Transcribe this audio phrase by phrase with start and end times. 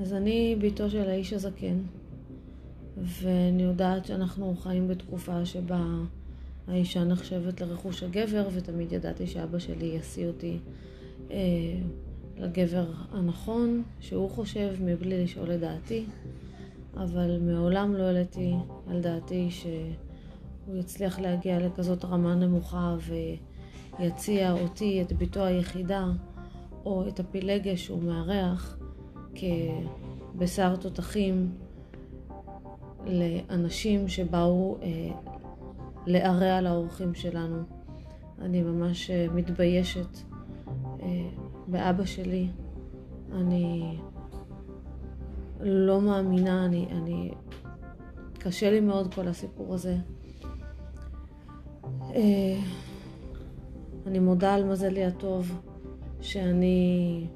[0.00, 1.78] אז אני בתו של האיש הזקן,
[2.96, 5.84] ואני יודעת שאנחנו חיים בתקופה שבה
[6.68, 10.58] האישה נחשבת לרכוש הגבר, ותמיד ידעתי שאבא שלי ישיא אותי
[11.30, 11.36] אה,
[12.38, 16.04] לגבר הנכון, שהוא חושב, מבלי לשאול את דעתי,
[16.96, 18.54] אבל מעולם לא העליתי
[18.90, 22.96] על דעתי שהוא יצליח להגיע לכזאת רמה נמוכה
[23.98, 26.06] ויציע אותי, את ביתו היחידה,
[26.84, 28.75] או את הפילגש שהוא מארח,
[29.36, 31.52] כבשר תותחים
[33.06, 35.08] לאנשים שבאו אה,
[36.06, 37.62] להרע לאורחים שלנו.
[38.40, 40.18] אני ממש אה, מתביישת
[41.02, 41.28] אה,
[41.66, 42.48] באבא שלי.
[43.32, 43.98] אני
[45.60, 47.30] לא מאמינה, אני, אני...
[48.38, 49.96] קשה לי מאוד כל הסיפור הזה.
[52.14, 52.60] אה,
[54.06, 55.60] אני מודה על מזלי הטוב
[56.20, 57.26] שאני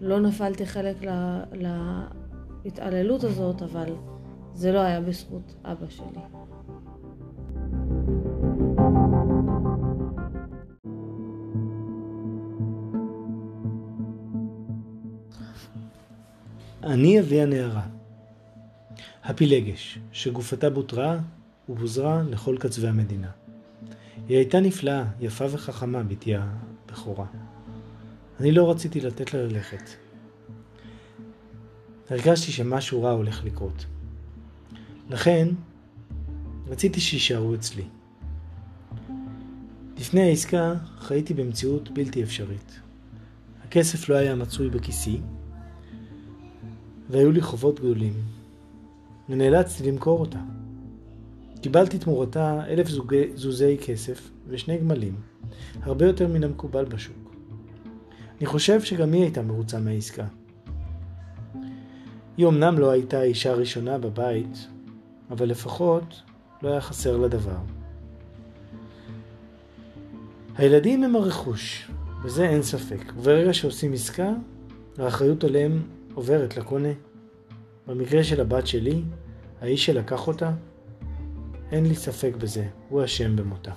[0.00, 0.96] לא נפלתי חלק
[2.64, 3.92] להתעללות הזאת, אבל
[4.54, 6.20] זה לא היה בזכות אבא שלי.
[16.82, 17.86] אני אבי הנערה.
[19.24, 21.18] הפילגש, שגופתה בוטרה
[21.68, 23.30] ובוזרה לכל קצווי המדינה.
[24.28, 27.26] היא הייתה נפלאה, יפה וחכמה, בתי הבכורה.
[28.40, 29.90] אני לא רציתי לתת לה ללכת.
[32.10, 33.86] הרגשתי שמשהו רע הולך לקרות.
[35.10, 35.48] לכן,
[36.66, 37.84] רציתי שיישארו אצלי.
[39.98, 42.80] לפני העסקה חייתי במציאות בלתי אפשרית.
[43.64, 45.20] הכסף לא היה מצוי בכיסי,
[47.10, 48.14] והיו לי חובות גדולים,
[49.28, 50.38] ונאלצתי למכור אותה.
[51.60, 55.14] קיבלתי תמורתה אלף זוגי, זוזי כסף ושני גמלים,
[55.82, 57.25] הרבה יותר מן המקובל בשוק.
[58.38, 60.24] אני חושב שגם היא הייתה מרוצה מהעסקה.
[62.36, 64.68] היא אמנם לא הייתה האישה הראשונה בבית,
[65.30, 66.22] אבל לפחות
[66.62, 67.58] לא היה חסר לה דבר.
[70.56, 71.90] הילדים הם הרכוש,
[72.24, 74.32] בזה אין ספק, וברגע שעושים עסקה,
[74.98, 75.82] האחריות עליהם
[76.14, 76.92] עוברת לקונה.
[77.86, 79.02] במקרה של הבת שלי,
[79.60, 80.52] האיש שלקח אותה,
[81.72, 83.72] אין לי ספק בזה, הוא אשם במותה.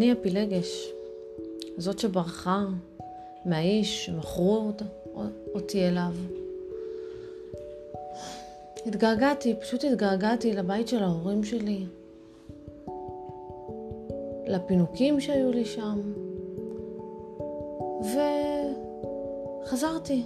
[0.00, 0.92] אני הפילגש,
[1.78, 2.66] זאת שברחה
[3.44, 4.72] מהאיש שמכרו
[5.54, 6.12] אותי אליו.
[8.86, 11.86] התגעגעתי, פשוט התגעגעתי לבית של ההורים שלי,
[14.46, 16.00] לפינוקים שהיו לי שם,
[19.64, 20.22] וחזרתי.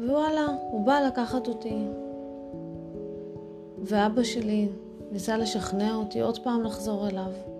[0.00, 1.78] ווואלה, הוא בא לקחת אותי.
[3.78, 4.68] ואבא שלי
[5.12, 7.53] ניסה לשכנע אותי עוד פעם לחזור אליו.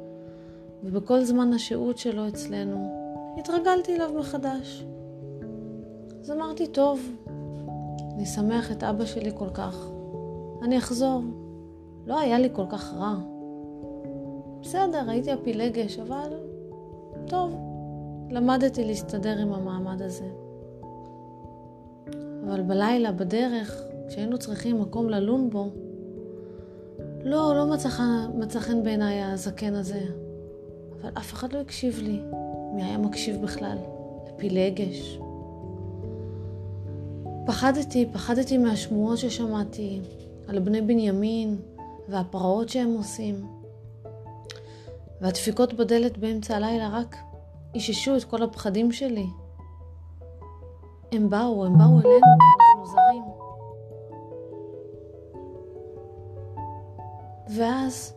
[0.84, 3.04] ובכל זמן השהות שלו אצלנו,
[3.38, 4.84] התרגלתי אליו מחדש.
[6.20, 7.00] אז אמרתי, טוב,
[8.14, 9.88] אני שמח את אבא שלי כל כך,
[10.62, 11.22] אני אחזור.
[12.06, 13.14] לא היה לי כל כך רע.
[14.60, 16.32] בסדר, הייתי הפילגש, אבל
[17.26, 17.56] טוב,
[18.30, 20.28] למדתי להסתדר עם המעמד הזה.
[22.46, 25.68] אבל בלילה, בדרך, כשהיינו צריכים מקום ללון בו,
[27.24, 27.66] לא, לא
[28.38, 30.23] מצא חן בעיניי הזקן הזה.
[31.04, 32.20] אבל אף אחד לא הקשיב לי.
[32.74, 33.78] מי היה מקשיב בכלל?
[34.26, 35.18] לפילגש.
[37.46, 40.00] פחדתי, פחדתי מהשמועות ששמעתי
[40.48, 41.56] על בני בנימין
[42.08, 43.46] והפרעות שהם עושים.
[45.20, 47.16] והדפיקות בדלת באמצע הלילה רק
[47.74, 49.26] איששו את כל הפחדים שלי.
[51.12, 52.26] הם באו, הם באו אלינו
[52.60, 53.24] אנחנו זרים.
[57.56, 58.14] ואז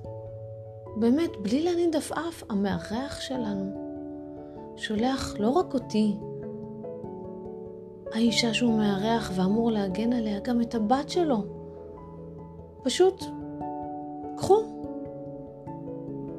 [1.00, 3.88] באמת, בלי להניד עפעף, המארח שלנו
[4.78, 6.17] שולח לא רק אותי,
[8.14, 11.44] האישה שהוא מארח ואמור להגן עליה, גם את הבת שלו.
[12.84, 13.23] פשוט,
[14.38, 14.64] קחו.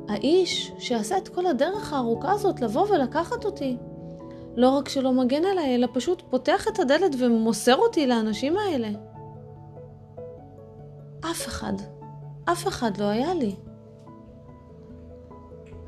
[0.08, 3.76] האיש שעשה את כל הדרך הארוכה הזאת לבוא ולקחת אותי,
[4.56, 8.88] לא רק שלא מגן עליי, אלא פשוט פותח את הדלת ומוסר אותי לאנשים האלה.
[11.20, 11.72] אף אחד,
[12.44, 13.56] אף אחד לא היה לי.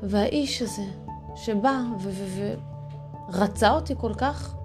[0.03, 0.85] והאיש הזה,
[1.35, 1.81] שבא
[3.31, 4.55] ורצה אותי כל כך,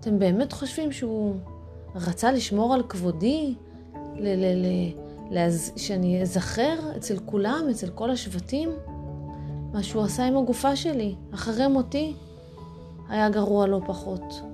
[0.00, 1.36] אתם באמת חושבים שהוא
[1.94, 3.54] רצה לשמור על כבודי?
[4.14, 4.92] ל- ל- ל-
[5.30, 5.72] להז...
[5.76, 8.70] שאני אזכר אצל כולם, אצל כל השבטים?
[9.72, 12.14] מה שהוא עשה עם הגופה שלי, אחרי מותי,
[13.08, 14.51] היה גרוע לא פחות.